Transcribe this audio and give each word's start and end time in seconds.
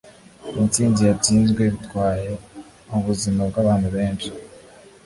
Intsinzi 0.61 1.01
yatsinzwe 1.09 1.61
bitwaye 1.73 2.29
ubuzima 2.97 3.41
bwabantu 3.49 3.87
benshi 3.95 4.29